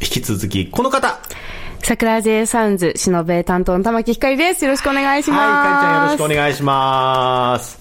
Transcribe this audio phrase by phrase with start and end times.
[0.00, 1.18] 引き続きこの方。
[1.82, 4.64] 桜 J サウンズ、しのべ担当の玉木ひかりです。
[4.64, 5.40] よろしくお願いします。
[5.40, 7.78] はい、ひかりちゃんよろしくお願いします。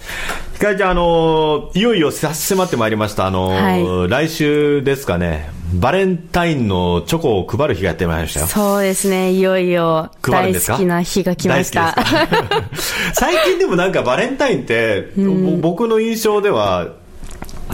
[0.54, 3.26] ひかりちゃん、あの、いよいよ迫ってまいりました。
[3.26, 5.50] あの、はい、来週ですかね。
[5.74, 8.48] バレンタインのチョコを配る日がやってまいりましたよ。
[8.48, 11.94] そうですね、いよいよ大好きな日が来ました。
[13.14, 15.12] 最近でもなんかバレンタインって、
[15.62, 16.88] 僕の印象では、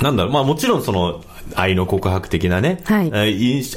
[0.02, 1.22] なんだろう、まあもちろんその、
[1.56, 3.12] 愛の告白的なね、はい、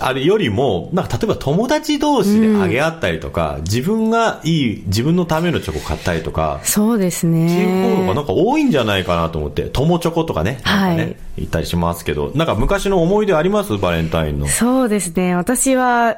[0.00, 7.46] あれよりも、なんか例えば友達同士であげ合ったりとか、うん、自分がいい、自分のためのチョコ買ったりとか、そうですね。
[7.46, 13.76] っていう方がなんか多いんじゃないかなと思って、友チョコとかね、なんかね、はい、言ったりしますけど、なんか昔の思い出あります？
[13.78, 14.46] バレンタインの。
[14.46, 15.34] そうですね。
[15.34, 16.16] 私は、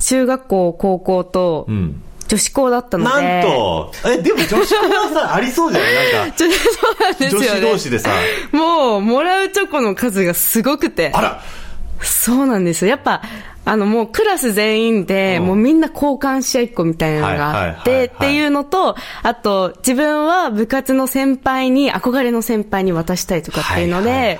[0.00, 3.10] 中学校、高校と、うん女子校だったので。
[3.10, 5.94] なんと、え、でも女子校はさ、ありそうじゃない？
[6.14, 6.38] なんか。
[6.38, 6.48] そう
[7.00, 8.10] なんですよ、ね、女子同士でさ。
[8.52, 11.10] もう、もらうチョコの数がすごくて。
[11.12, 11.42] あら
[12.02, 12.90] そうなんですよ。
[12.90, 13.20] やっぱ、
[13.64, 18.94] あの、もうクラス全員で、もうみんな交換し合いっこみたいなのがあって、っていうのと、
[19.24, 24.38] あと、自分は部活の先輩に、憧れの先輩に渡したいとかっていうので、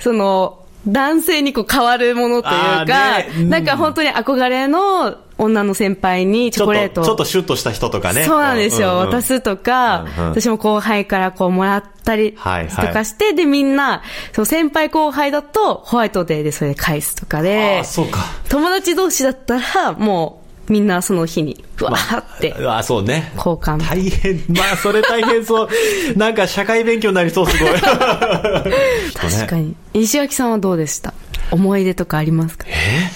[0.00, 2.54] その、男性にこう変わるものという
[2.86, 8.24] か、ねうん、なんか本当に憧れの女の先輩にチョコレートちょっとシュッとした人とかね。
[8.24, 8.94] そうなんですよ。
[8.94, 18.20] うんうん、渡すとか、うんうん、私も後輩からこうもらったりとかして、はいはい、で、みんな、その先輩後輩だとホワイトデーでそれで返すとかで、あそうか。
[18.48, 22.54] 友達同士だったら、もう、みんなその日に、うわーって。
[22.60, 23.32] まあ、そうね。
[23.36, 23.78] 交換。
[23.86, 24.42] 大変。
[24.48, 25.68] まあ、それ大変そう。
[26.16, 27.72] なんか社会勉強になりそう、すごい。
[27.74, 29.74] 確かに。
[29.92, 31.12] 石垣さんはどうでした？
[31.50, 32.66] 思い出とかありますか？
[32.68, 33.10] え？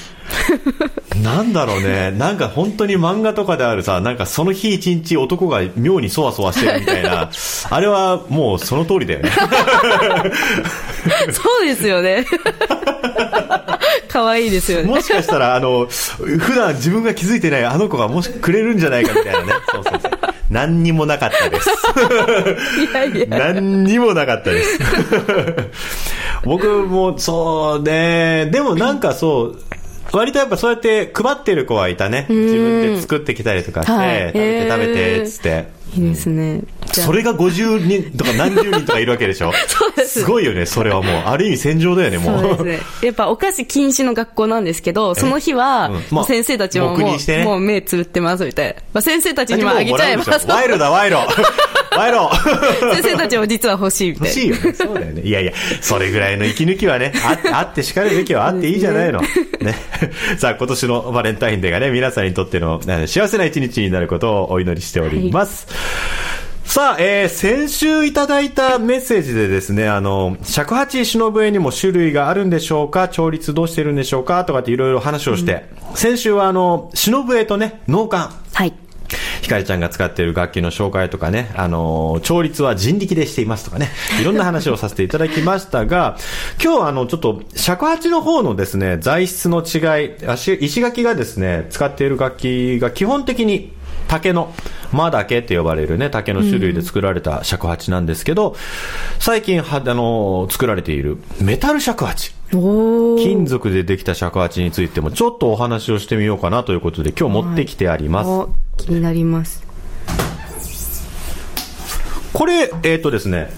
[1.22, 7.30] なんだろうね、なんか本当に漫画とかであるさ、なんかその日一日男が妙にそわそわしてるみたいな、
[7.70, 9.30] あれはもうその通りだよね。
[11.32, 12.26] そうですよね。
[14.08, 14.88] 可愛いですよね。
[14.88, 19.52] もしかしたら、あの、普段自分が気づいてないあの子がもしくれるんじゃないかみたいなね。
[19.70, 20.10] そうそうそう。
[20.50, 21.70] 何にもなかったです。
[22.90, 23.26] いやいや。
[23.28, 24.78] 何にもなかったです。
[26.44, 29.60] 僕もそうね、でもなんかそう、
[30.12, 32.26] 割とやっぱそうやって配ってる子はいたね。
[32.28, 35.68] 自分で作ってきたりとかして、はい、食べて食べて、つって。
[35.94, 36.62] いいですね。
[36.92, 39.52] それが50人とか何十人とかいるわけでしょ？
[39.68, 40.20] そうです。
[40.20, 41.22] すごいよね、それはもう。
[41.26, 42.40] ある意味戦場だよね、もう。
[42.40, 42.80] そうですね。
[43.02, 48.74] やっぱお菓子禁止の学校なんですけど、その日は、まあ、先生たちももうね、もう目つぶってますみたいな。
[48.94, 50.30] まあ、先生たちにもあげちゃいます。
[50.30, 50.38] 賄
[50.68, 51.26] 賂だ、賄賂。
[51.90, 52.94] 賄賂。
[52.96, 54.28] 先生たちも実は欲しいみたいな。
[54.28, 54.72] 欲しいよね。
[54.74, 55.22] そうだよね。
[55.22, 57.12] いやいや、それぐらいの息抜きはね、
[57.52, 59.20] ああってしかるべきはあっていいじゃないの。
[59.60, 59.74] ね。
[60.38, 65.66] さあ、今年のバレンタインデーがね、皆さんにとっての幸せな一日になることをお祈りしております。
[65.68, 66.37] はい
[66.68, 78.16] さあ、えー、先週いただいたメッセージでですね、あの、尺八忍笛にも種類があるんでしょうか調律どうしてるんでしょうかとかっていろいろ話をして、うん、先週はあの、忍笛とね、脳幹。
[78.52, 78.74] はい。
[79.40, 83.88] ひかりちゃんが使っている楽器の紹介とかね、あの、調律は人力でしていますとかね、
[84.20, 86.18] いろんな話をさせていただきましたが、
[86.62, 90.10] 今日あの、ちょっと、尺八の方のですね、材質の違い、
[90.60, 93.72] 石垣がですね、使っている楽器が基本的に
[94.08, 94.52] 竹の、
[94.92, 98.56] 間だけって呼ばれるね、竹の種類で作られた尺八なんですけど、うん、
[99.18, 102.34] 最近は、あの、作られているメタル尺八。
[102.50, 108.30] 金属でできた尺八についてもちょっとお話をしてみようかなということで今日持ってきてあります。
[108.30, 108.48] はい、
[108.78, 109.62] 気になります。
[112.32, 113.50] これ、えっ、ー、とですね、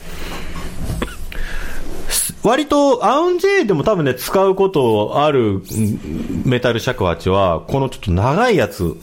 [2.42, 5.62] 割とアウンジェイでも多分ね、使うことある
[6.44, 8.96] メタル尺八は、このちょっと長いやつ。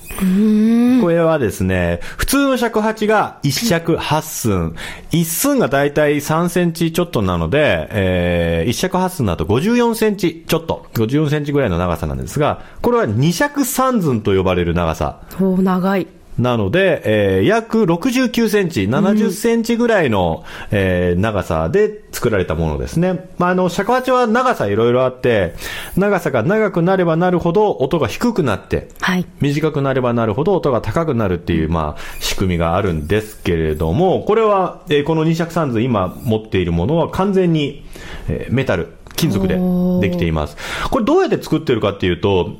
[1.02, 4.76] これはですね、普通の尺八が1尺8寸。
[5.12, 10.88] 1寸がだいたい3センチちょっとなので、えー、1尺8寸だと54センチちょっと。
[10.94, 15.22] 54センチぐらいの長さなんですが、これは2尺3寸と呼ばれる長さ。
[15.40, 16.08] お長い。
[16.38, 23.30] なので、えー、約69センチ、70センチぐらいの、うん、えー、長さで作られたものですね。
[23.38, 25.56] まあ、あの、尺八は長さいろいろあって、
[25.96, 37.84] 長さが長くなればなるほど音が低くなって、はい、短くなればなるほど音が高くなるっていう、まあ、仕組みがあるんですけれども、これは、えー、この二尺三図今持っているものは完全に、
[38.30, 39.56] えー、メタル、金属で
[40.02, 40.56] できています。
[40.90, 42.52] これどうやって作ってるかっていうと、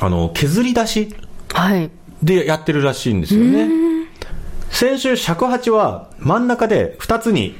[0.00, 1.14] あの、削り出し
[1.52, 1.90] はい。
[2.22, 3.68] でやってるらしいんですよね。
[4.70, 7.54] 先週尺八は真ん中で2つに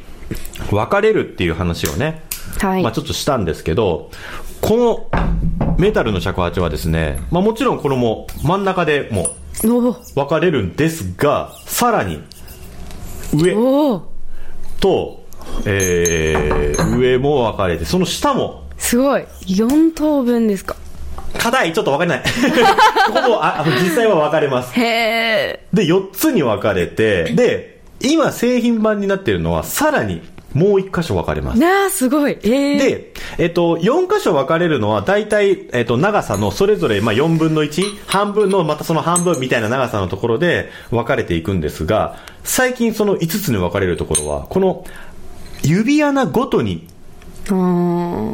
[0.71, 2.23] 分かれるっていう話をね、
[2.61, 2.83] はい。
[2.83, 4.11] まあちょっとしたんですけど、
[4.61, 9.35] このメタルの尺八はですね、まあもちろんこれも真ん中でも
[9.65, 12.23] お分かれるんですが、さらに
[13.33, 13.55] 上
[14.81, 15.25] と、
[15.67, 19.23] えー、上も分かれて、その下もすごい。
[19.47, 20.77] 4等分ですか。
[21.45, 22.23] 硬い、ちょっと分かれない。
[23.07, 24.73] ここもあ実際は分かれます。
[24.81, 25.67] へえ。
[25.75, 30.23] で、4つに分かれて、で、今製品版になってるのはさらに
[30.55, 31.61] もう1箇所分かれます。
[31.61, 32.39] なあ、すごい。
[32.43, 32.79] ええ。
[32.79, 44.87] で、えっと、4箇所分かれるのは、大体、えっと、長さのそれぞれ、まあ、4分の1、半分の、またその半分みたいな長さのところで分かれていくんですが、最近その5つに分かれるところは、この、
[45.63, 46.87] 指穴ごとに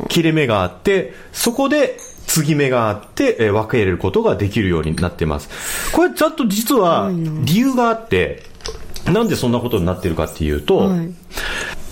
[0.09, 1.97] 切れ目があって、そこで、
[2.31, 5.49] 継ぎ目があって、えー分けることができるようになってます。
[5.93, 7.11] これ、ちゃんと実は、
[7.44, 8.44] 理由があって、
[9.06, 11.12] なんでそんなことになってるかっていうと、はい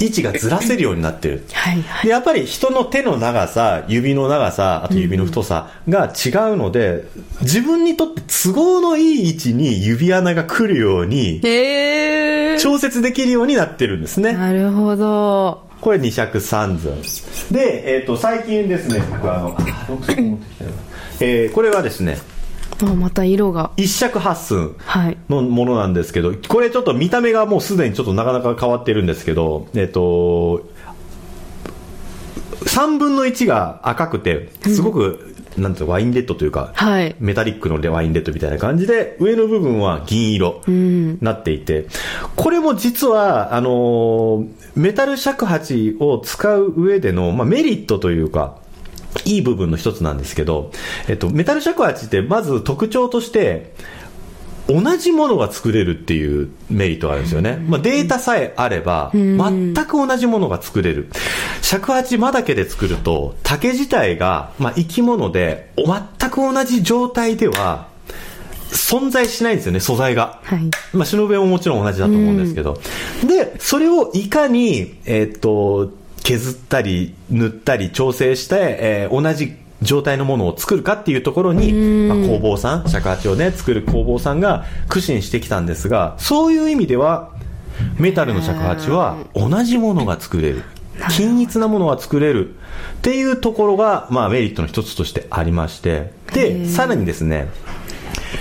[0.00, 1.44] 位置がずらせるようになってる。
[1.52, 2.04] はいはい。
[2.04, 7.08] でやっぱり人の手の長さ、指の長さ、あと指の太さが違うので、
[7.40, 11.40] 自分にとって都合のいい位置に指穴が来るように。
[12.60, 14.34] 調節できるようになってるんですね。
[14.34, 15.67] なるほど。
[15.80, 17.02] これ二尺三寸。
[17.52, 19.56] で、えっ、と、最近ですね、僕あの、
[21.20, 22.18] えーこれはですね、
[22.82, 23.72] あ、また色が。
[23.76, 24.76] 一尺八寸。
[24.78, 25.16] はい。
[25.28, 30.68] のものなんですけど、これちょっと見た目がもうすでにちょっとなかなか変わってるんですけど、えっと、
[32.66, 37.16] 3分の1が赤くて、すごく、なんていうのワインレッドというか、はい。
[37.18, 41.18] メタリックのワインレッドみたいな感じで、上の部分は銀色うん。
[41.20, 41.86] なっていて、
[42.36, 48.56] これも実は、あのーメタル尺八を使う上での、まあ、メリットというか、
[49.24, 50.70] いい部分の一つなんですけど、
[51.08, 53.72] えっと、メタル尺八ってまず特徴として、
[54.68, 57.56] 同じものが作れるっていうメリットがあるんですよね。
[57.56, 61.08] まあ、データさえあれば、全く同じものが作れる。
[61.62, 67.88] 尺八間だけで作ると、竹自体が、まあ、生き物で、全く同じ状態では、
[68.70, 70.40] 存在しないんですよね、素材が。
[70.44, 70.60] はい。
[70.92, 72.80] まあ、忍べももちろん同じだと思うんですけど。
[73.26, 75.92] で、それをいかに、えーっと、
[76.22, 81.72] 削ったり、塗ったり、調整して、えー同じ状態のものを作るかっていうところに、
[82.08, 87.30] まあ、工房さん、尺八をね、作る工房さんが苦心してきたんですが、そういう意味では、
[87.96, 90.62] メタルの尺八は同じものが作れる。
[91.12, 92.56] 均一なものが作れる。
[92.98, 96.12] っていうところが、まあ、メリットの一つとしてありまして。
[96.32, 97.48] で、さらにですね、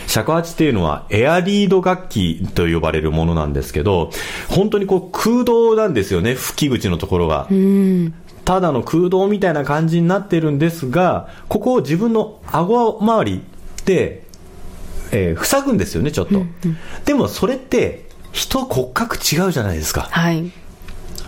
[0.07, 4.09] 尺八っていうのはエアリード楽器と呼ばれるものなんですけど、
[4.50, 7.48] 本当にこう空洞なんですよね、吹き口のところが。
[7.51, 8.13] うん。
[8.45, 13.44] ただの空洞みたいな感じになってるんですが、ここを自分の顎周り
[13.86, 14.24] で、
[15.12, 16.42] えー塞ぐんですよね、ちょっと。
[17.06, 20.07] でもそれって、人骨格違うじゃないですか。
[20.12, 20.51] はい。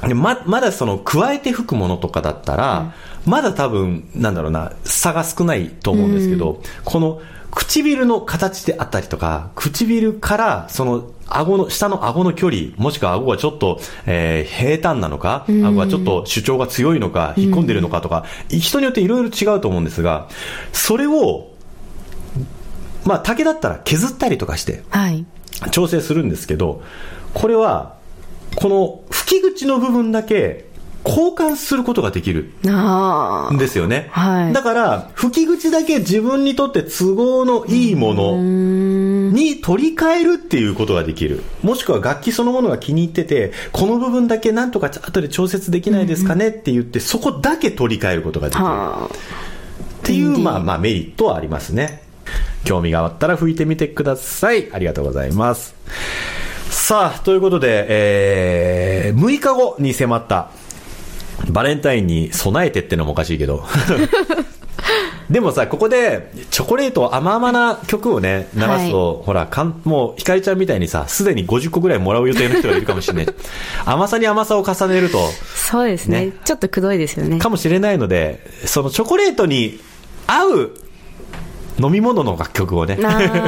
[0.08, 2.94] でま、まだその、加えて吹くものとかだったら、
[3.26, 20.28] まだ多分、なんだろうな、差が少ないと思うんですけど、この、唇の形であったりとか、唇から、その、顎の、下の顎の距離、もしくは顎がちょっと、えー平坦なのか、顎がちょっと主張が強いのか、引っ込んでるのかとか、人によっていろいろ違うと思うんですが、
[20.74, 21.50] それを、
[23.06, 25.26] まあ、竹だったら削ったりとかして、はい。
[25.72, 26.84] 調整するんですけど、
[27.34, 27.96] これは、
[28.56, 30.70] この吹き口の部分だけ
[31.06, 34.10] 交換することができるあんですよね。
[34.12, 38.38] はいだから、吹き口だけ自分にとって都合のいいもの
[39.32, 41.44] に取り替えるっていうことができる。
[41.64, 48.60] もしくは楽器そのものが気に入ってて、この部分だけなんとか後で調節できないですかねって言って、そこだけ取り替えることができあ。
[48.60, 48.66] る。
[48.66, 49.06] はあ。
[49.06, 49.10] っ
[50.04, 52.04] ていう、まあまあメリットはありますね。
[52.66, 54.70] 興味があったら吹いてみてください。
[54.72, 55.74] ありがとうございます。
[56.90, 60.50] さあ、ということで、えー、6日後に迫った、
[61.52, 63.64] バレンタインに備えてってのもおかしいけど。
[65.30, 73.36] でもさ、ここで、チョコレート甘々な曲をね、流すと、ほら、かん、もう、ひかりちゃんみたいにさ、すでに50個ぐらいもらう予定の人がいるかもしれない。
[73.86, 75.20] 甘さに甘さを重ねると、
[75.54, 77.38] そうですねねちょっとくどいですよね。
[77.38, 79.80] かもしれないので、そのチョコレートに
[80.26, 80.72] 合う
[81.80, 82.98] 飲み物の楽曲をね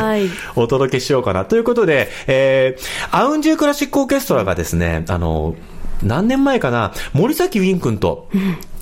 [0.55, 1.45] お届けしようかな。
[1.45, 5.55] ということで、えー、アウンジュークラシックオーケストラがですね、あの、
[6.03, 8.27] 何年前かな、森崎ウィン君と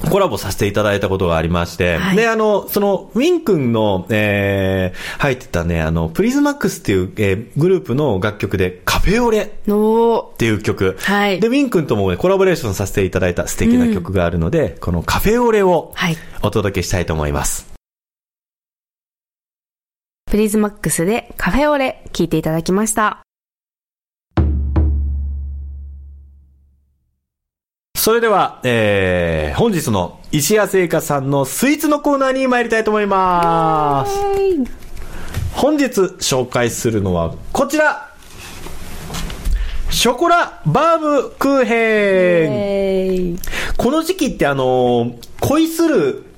[0.09, 10.97] コラボさせていただいたことがありまして、はいで、あの、その、ウィン君の、えー、入ってたね、あの、プリズマックスっていう、えーグループの楽曲で、カフェオレのっていう曲。
[10.99, 17.68] はいで、ウィン君ともね、コラボレーションさせていただいた素敵な曲があるので、このカフェオレをはいお届けしたいと思います。
[20.29, 23.21] プリズマックスでカフェオレ聞いていただきました。
[27.97, 34.19] それでは、えー、本日の石屋製菓さんのスイーツのコーナーに参りたいと思います。
[35.53, 38.13] 本日紹介するのはこちら
[39.89, 43.39] ショコラバームクーヘン
[43.77, 46.28] この時期ってあの、恋する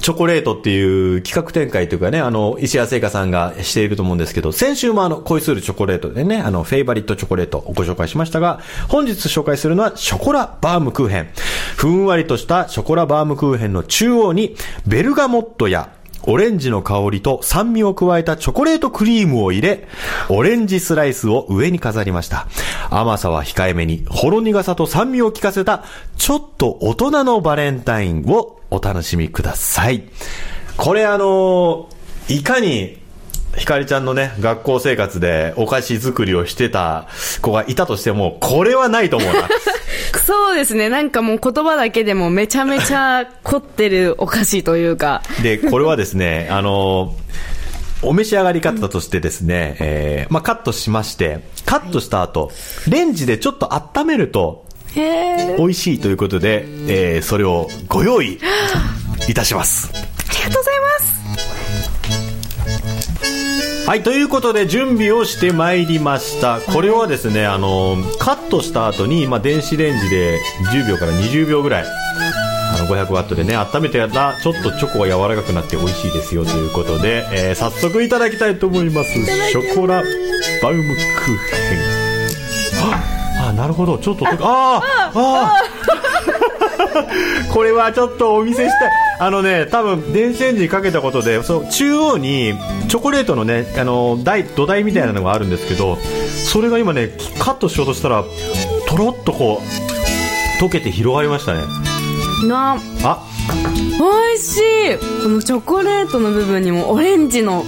[0.00, 11.28] チョコレートっていう企画展開というかね、あの、石谷製菓さんがしていると思うんですけど、先週もあの、恋するチョコレートでね、あの、フェイバリットチョコレートをご紹介しましたが、本日紹介するのはショコラバームクーヘン。
[11.76, 15.90] ふんわりとしたショコラバームクーヘンの中央に、ベルガモットや
[16.24, 19.88] オレンジの香りと酸味を加えたチョコレートクリームを入れ、
[20.28, 22.46] オレンジスライスを上に飾りました。
[22.90, 25.84] 甘さは控えめに、ほろ苦さと酸味を効かせた、
[26.16, 30.04] ちょっと大人のバレンタインをお楽しみください。
[30.76, 31.88] これあの
[32.28, 32.99] いかに
[33.60, 37.08] ひかりちゃんのね、学校生活でお菓子作りをしてた
[37.42, 39.48] 子がいたとしても、これはないと思うな。
[40.24, 40.88] そうですね。
[40.88, 45.22] なんかもう言葉だけでもめちゃめちゃ凝ってるお菓子というか。
[45.42, 47.14] で、これはですね、あの、
[48.00, 52.50] お召し上がり方としてですね、うん、えー、まあ、カットしまして、カットした後、
[52.88, 54.64] レンジでちょっと温めると、
[54.94, 58.40] 美味しいということで、えー、それをご用意
[59.28, 59.90] いたします。
[59.92, 61.19] ありがとうございます。
[63.90, 66.60] はい、ということで準備をしてまいりました。
[66.60, 70.38] これはですね、あの、カットした後に、まあ、電子レンジで
[70.72, 79.10] 10秒から20秒ぐらい、あの、500ワットでね、温めてやったら、ちょっとチョコが柔らかくなって美味しいですよということで、えー、早速いただきたいと思います。
[79.10, 80.04] ショコラ
[80.62, 83.48] バウムクーヘン。
[83.48, 83.98] あ、なるほど。
[83.98, 84.82] ちょっと、ああ
[85.12, 86.29] ああ
[87.52, 88.90] これはちょっとお見せしたい。
[89.20, 92.54] あのね、多分電子レンジにかけたことで、そう中央に
[92.88, 95.98] チョコレートのね、あの台土台みたいなのがあるんですけど、
[96.44, 98.24] それが今ね、カットしようとしたら、
[98.88, 101.60] とろっとこう、溶けて広がりましたね。
[102.46, 103.18] なあ。
[103.98, 105.22] 美味しい。
[105.22, 107.64] このチョコレートの部分にもオレンジの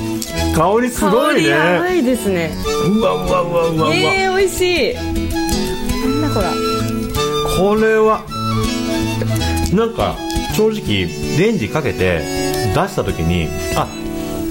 [0.54, 1.48] 香りすごいね。
[1.48, 2.52] やばいですね。
[2.86, 3.94] うわうわうわうわうわ。
[3.94, 4.94] えー、美味しい。
[4.94, 6.72] なんだこれ。
[7.58, 8.24] これは
[9.72, 10.16] なんか
[10.54, 12.20] 正直レンジかけて
[12.74, 13.88] 出した時にあ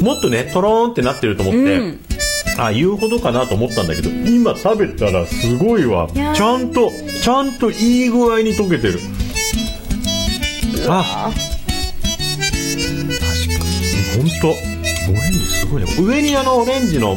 [0.02, 2.00] もっとねとろーんってなってると思って、うん、
[2.58, 6.10] あ言うほどかなと思ったんだけど今食べたらすごいわ。
[6.12, 9.00] ちゃんとちゃんといい具合に溶けてる。
[10.90, 11.32] あ。
[11.32, 11.46] 確か
[14.18, 14.32] に。
[14.42, 15.96] 本当オレンジすごいね。
[16.00, 17.12] 上にあのオレンジの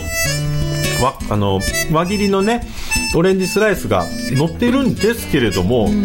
[1.02, 2.66] わあの輪切りのね
[3.14, 6.04] オレンジスライスが乗ってるんですけれども、うん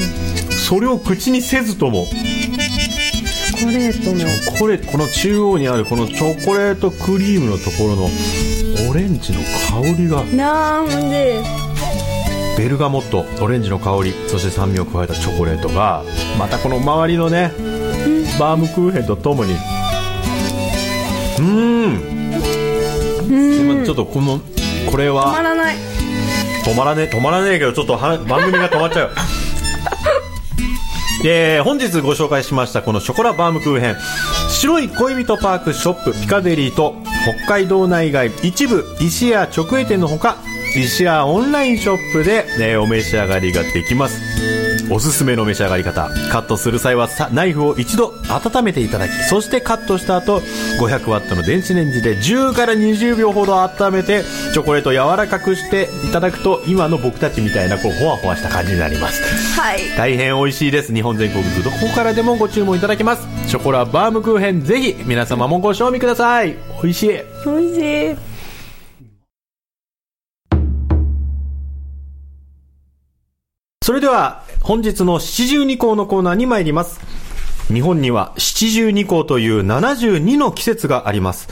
[0.69, 2.05] それを口にせずとも。
[2.05, 4.19] チョコレートの。
[4.19, 8.07] チョコレートこの中央にあるこのチョコレートクリームのところの
[8.88, 10.23] オレンジの香りが。
[10.25, 11.43] なんで？
[12.55, 14.13] ベルガモットオレンジの香り。
[14.27, 16.03] そして酸味を加えたチョコレートが
[16.38, 17.51] またこの周りのね
[18.39, 19.55] バームクーヘンとともに。
[21.39, 21.43] う
[23.81, 23.85] ん。
[23.85, 24.39] ちょっとこの
[24.91, 25.29] これは。
[25.29, 25.75] 止まらない。
[26.63, 29.11] 止まらねえ止まらねえけどちょっと番組が止まっちゃう
[31.25, 33.97] えー、本日ご紹介しましたこのショコラバームクーヘン。
[34.49, 36.95] 白い恋人パークショップピカデリーと
[37.45, 40.38] 北海道内外一部石屋直営店のほか
[40.75, 44.28] 石屋オンラインショップで、ね、お召し上がりができます。
[44.91, 46.10] おすすめの召し上がり方。
[46.31, 50.41] カットする際はナイフを一度温めていただきそしてカットした後
[50.79, 59.60] 500ワットの電子レンジで10から20秒ほど温めてチョコレートを柔らかくしていただくと今の僕たちみたいなこうほわほわした感じになります。
[59.60, 59.79] はい。
[59.98, 60.93] 大変美味しいです。
[60.93, 63.27] 日本全国どこからでもご注文いただけます。
[63.48, 66.58] ショコラバームクーヘンぜひ皆様もご賞味ください。
[66.81, 67.08] 美味しい。
[67.46, 68.28] 美味しい
[73.89, 77.00] それでは本日の七十二項のコーナーに参ります。
[77.74, 81.48] 日本には七十二項という72の季節があります。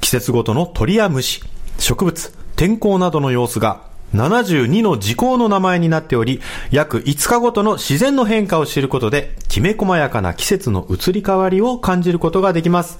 [0.00, 1.44] 季節ごとの鳥や虫、
[1.78, 3.82] 植物、天候などの様子が
[4.16, 6.40] 72の時効の名前になっており、
[6.72, 12.98] 約5日ごとの自然の変化を知ることで、きめ細やかな季節の移り変わりを感じることができます。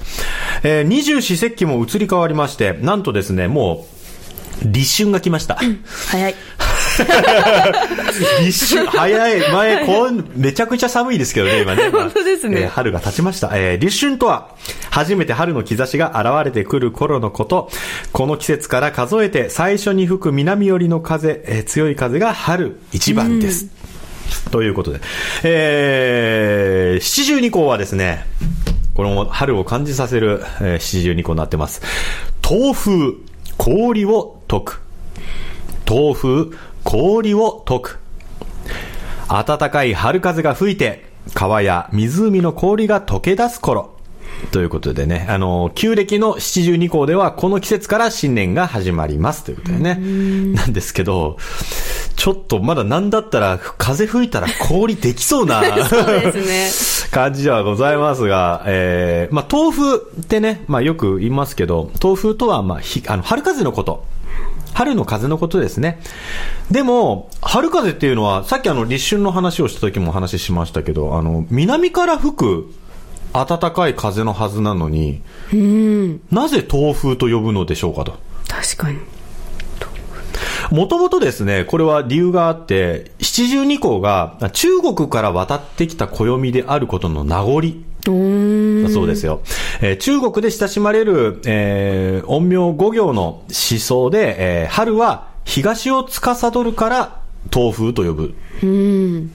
[0.63, 3.97] え、二十四節気も移り変わりまして、なんとですね、もう、
[4.63, 5.59] 立春が来ました。
[6.09, 6.35] 早い。
[8.41, 9.53] 立春、早い。
[9.53, 11.89] 前、こう、めちゃくちゃ寒いですけどね、今ね。
[11.93, 13.51] 本当ですね、えー、春が経ちました。
[13.55, 14.49] えー、立春とは、
[14.91, 17.71] 初めて春の兆しが現れてくる頃のこと。
[18.13, 23.67] この季節から数えて最初に吹く南寄りの風、えー、強い風が春一番です。
[24.51, 25.01] ということで。
[25.43, 28.25] えー、七十二項はですね、
[28.95, 31.83] この春を感じさせる、えー、七十二項になってます。
[32.49, 33.25] 豆腐、
[33.59, 34.81] 氷を溶く。
[35.89, 37.99] 豆腐、氷を溶く。
[39.29, 43.97] 暖かい春風が吹いて、川や湖の氷が溶け出す頃。
[44.53, 49.97] ということでね、あの、旧暦の七十二項では、この季節から新年が始まりますということでね。
[50.55, 51.39] なんですけど、
[52.15, 56.33] ちょっとまだなんだったら、風吹いたら氷できそうな そうで
[56.71, 57.11] すね。
[57.11, 64.05] 感じではございますが、えー、まあ、豆腐ってね、まあ、よく言いますけど、豆腐とは、まあ、ひあの、春風のこと。
[64.77, 66.01] 春の風のことですね。
[66.71, 72.75] でも、春風っていうのは、さっきあの、立春の話をした時もお話ししましたけど、あの、南から吹く
[73.33, 75.23] 暖かい風のはずなのに、
[76.31, 78.19] なぜ東風と呼ぶのでしょうかと。
[78.49, 78.99] 確かに。
[80.71, 87.63] もともとですね、これは理由があって、七十二項が中国から渡ってきた暦であることの名残。
[88.97, 89.41] そうですよ。
[89.81, 93.45] えー、中国で親しまれる、えー、陰陽五行の思
[93.79, 97.21] 想で、えー、春は東を司るから
[97.53, 98.35] 東風と呼ぶ。
[98.63, 99.31] うん、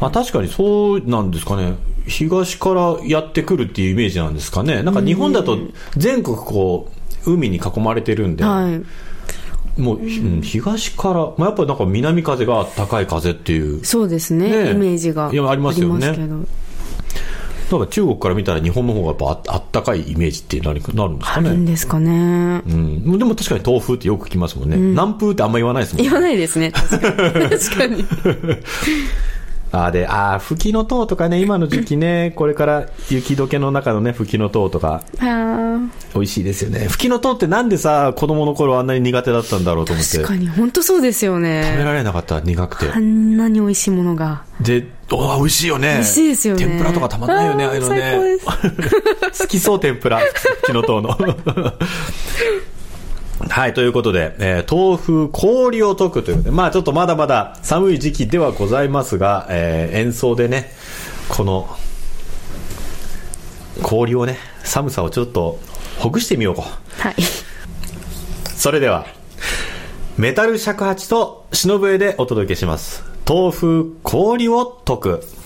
[0.00, 1.76] まあ確かにそうなんですかね。
[2.06, 4.82] 東からやってくるっていうイメージなんですかね。
[4.82, 5.58] なんか日本だと
[5.96, 6.90] 全国こ
[7.26, 13.84] う、海に囲まれてるんで、はい、もう、うん、東から、まあ、やっぱなんか南風が高い風っていう。
[13.84, 16.16] そうですね、ねイメージがありますよね。
[17.78, 21.48] なんか中国から見たら日本の方がやっぱあったかいイメージってなるなるんですかね。
[21.48, 22.62] あるんですかね。
[22.66, 23.18] うん。
[23.18, 24.76] でも確かに東風ってよく聞きますもんね。
[24.76, 26.10] うん、南風ってあんま言わないですもんね。
[26.10, 26.72] 言わないですね。
[26.72, 26.98] 確
[27.76, 28.04] かに。
[29.72, 35.04] あで、ああ、吹きの塔とかね、今の時期ね、これから雪解けの中のね、吹きの塔とか、
[36.14, 36.88] 美味しいですよね。
[36.88, 40.16] 吹きの塔ってなんでさ、子供の頃あんなに苦手だったんだろうと思って。
[40.18, 41.62] 確かに、本当そうですよね。
[41.70, 42.92] 食べられなかった、苦くて。
[42.92, 44.42] あんなに美味しいものが。
[44.60, 45.94] で、あ美味しいよね。
[45.94, 46.66] 美味しいですよね。
[46.66, 48.38] 天ぷらとかたまんないよね、ああいうのね。
[49.38, 50.20] 好きそう、天ぷら。
[50.20, 51.16] 吹きの塔の。
[53.48, 60.72] はい、ということで、えー、豆腐氷を解くというで、まあちょっとまだまだ寒い時期ではございますが、えー、演奏でね、
[61.28, 61.68] この、
[63.82, 65.58] 氷をね、寒さをちょっと
[65.98, 66.62] ほぐしてみようと。
[66.62, 67.14] はい。
[68.54, 69.06] それでは、
[70.18, 73.09] メタル尺八と忍笛でお届けします。
[73.30, 75.39] 豆腐氷を解く。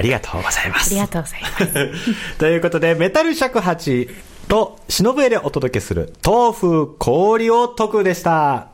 [0.00, 0.90] ありがとうございます。
[0.92, 2.36] ありがとうございます。
[2.40, 4.08] ということで、メタル尺八
[4.48, 8.68] と忍笛でお届けする豆腐氷を解くでした。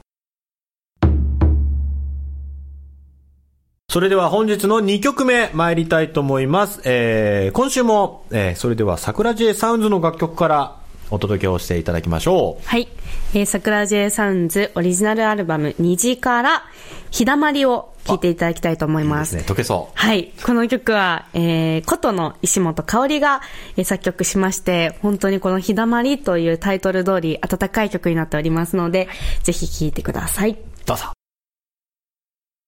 [3.91, 6.81] それでは本日の2曲目参りたいと思います。
[6.85, 10.77] えー、今週も、えー、それでは桜 J サウンズの楽曲から
[11.11, 12.67] お届けをしていただきましょう。
[12.67, 12.89] はい。
[13.35, 16.65] えー、桜 J サウンズオリジナルアルバム虹から
[17.11, 19.37] 日だまりを聴いていただきたいと思います。
[19.37, 19.49] いいですね。
[19.49, 19.99] 解けそう。
[19.99, 20.33] はい。
[20.45, 23.41] この曲は、えー、琴の石本香織が、
[23.77, 29.09] えー、作曲しまして、本当にこの日だまりというタイトル通り温かい曲になっておりますので、
[29.43, 30.57] ぜひ聴いてください。
[30.87, 31.07] どうぞ。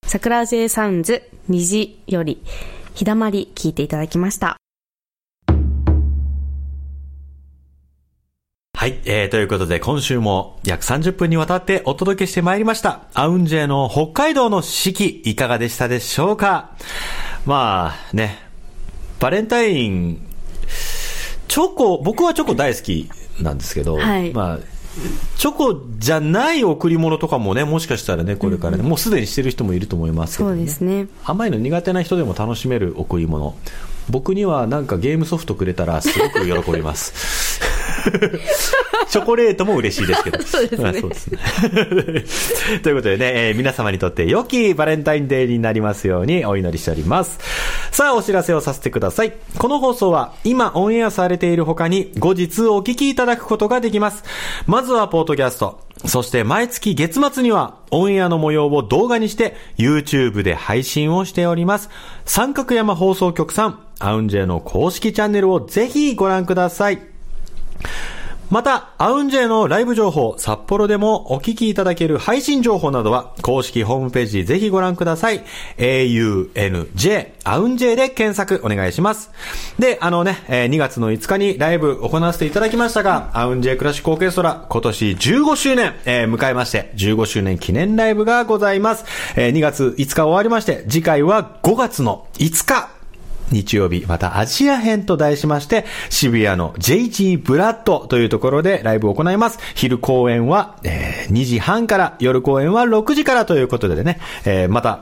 [0.06, 2.42] 桜 J サウンズ虹より
[2.94, 4.56] 日だまり聴いていただきました。
[9.04, 13.02] えー、ということで今週も約30分にわたってお届けしてまいりました。
[13.14, 16.72] アウンジェの北海道の四季いかがでしたでしょうか？
[17.44, 18.38] まあね、
[19.20, 20.20] バレンタイン、
[21.48, 24.58] チョコ、僕はチョコ大好きなんですけど、はいまあ、
[25.36, 31.08] チョコじゃない贈り物とかもね、もしかしたらね、これからね、もうすでにしてる人もいると思いますけど、そうですね。
[31.24, 33.56] 甘いの苦手な人でも楽しめる贈り物。
[34.10, 37.47] 僕にはなんかゲームソフトくれたらすごく喜びます。
[39.08, 40.42] チョコレートも嬉しいですけど。
[40.42, 41.38] そうですねまあそうですね
[42.82, 47.38] ということでね、えー皆様にとって良きバレンタインデーになりますようにお祈りしております。
[47.90, 49.32] さあ、お知らせをさせてください。
[49.58, 54.22] この放送は今オンエアされている他に後日お聞きいただくことができます。
[54.66, 55.80] まずはポートキャスト。
[56.06, 61.90] そして毎月月末にはオンエアの模様を動画にして YouTube で配信をしております。
[62.24, 67.17] 三角山放送局さん、アウンジェの公式チャンネルをぜひご覧ください。
[68.50, 75.44] また、アウンジェのライブ情報、札幌でもお聞きいただける配信情報などは、公式ホームページぜひご覧ください。
[75.76, 79.30] aunj、アウンジェで検索お願いします。
[79.78, 89.04] で、あのね、えー2月の5日にライブ行わせていただきましたが、アウンジェクラシックオーケストラ、今年15周年、えー迎えまして、15周年記念ライブがございます。
[89.36, 92.88] えー2月5日終わりまして、次回は5月の5日、
[93.50, 99.58] 日曜日、またアジア編と題しまして、渋谷の JG ブラッドというところでライブを行います。
[99.74, 105.00] 昼公演は、えー2時半から、夜公演は6時からということでね、えーまた、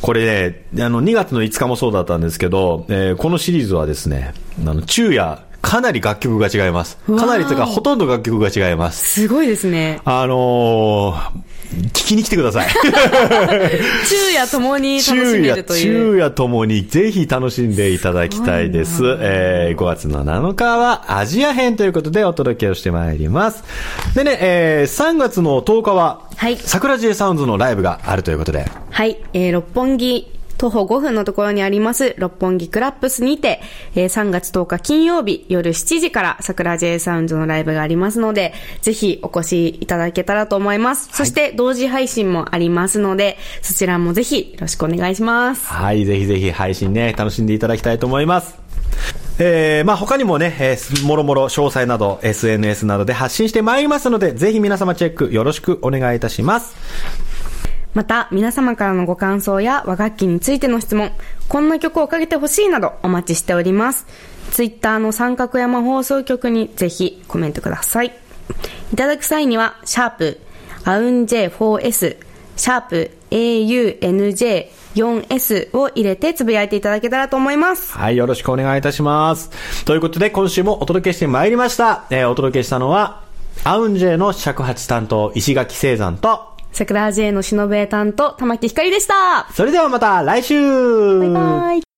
[0.00, 0.24] これ
[0.72, 4.34] ね、あの、2月の5日もそうだったんですけど、えーこのシリーズはですね、
[4.66, 6.96] あの、昼夜、かなり楽曲が違います。
[7.06, 9.22] かなりというか、ほとんど楽曲が違います。
[9.22, 10.00] すごいですね。
[10.04, 12.68] あのー聞きに来てください。
[14.04, 15.80] 昼夜ともに楽しめるという。
[15.80, 18.96] 昼夜ともにぜひ楽しんでいただきたいです。
[18.96, 23.62] すえー、5月の7日はアジア編ということでお届けをしてまいります。
[24.16, 30.26] でね、えー、3月の10日は、はい桜 J サウンズのライブがあるということで、はい、えー、六本木、
[30.60, 33.62] 徒歩5分のところにあります、六本木クラップスにて、
[33.94, 41.08] えー3月10日金曜日夜7時から桜 J サウンズのライブがありますので、ぜひお越しいただけたらと思います。
[41.14, 45.66] そして同時配信もありますので、そちらもぜひよろしくお願いします。
[45.66, 48.54] はい、ぜひぜひ配信ね、楽しんでいただきたいと思います。
[49.38, 57.29] えー、まあ他にもね、えー、もろもろ詳細など SNS などで発信してまいりますので、ぜひ皆様チェックよろしくお願いいたします。
[57.94, 61.10] また、皆様からのご感想や和楽器についての質問、
[61.48, 64.06] こんな曲をかけてほしいなどお待ちしております。
[64.52, 68.12] ツイッターの三角山放送局にぜひコメントください。
[68.92, 70.40] いただく際には、シャープ、
[70.84, 72.16] アウン J4S、
[72.56, 77.96] シャープ、AUNJ4S を入れてつぶやいていただけたらと思います。
[77.96, 79.84] はい、よろしくお願いいたします。
[79.84, 82.04] ということで、今週もお届けしてまいりました。
[82.10, 83.28] えーお届けしたのは、
[83.62, 89.48] アウンジェの尺八担当、石垣聖山と、桜 J の忍べ担当、玉木ひかりでした。
[89.52, 91.89] それではまた来週バイバイ。